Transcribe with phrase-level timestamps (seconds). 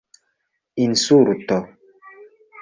[0.85, 1.59] insulto